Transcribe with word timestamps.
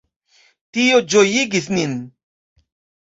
Tio 0.77 1.01
ĝojigis 1.15 1.71
nin. 1.77 1.95